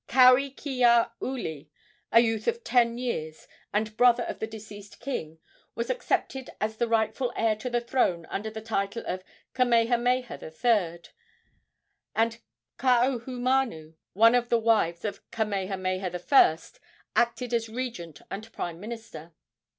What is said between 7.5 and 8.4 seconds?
to the throne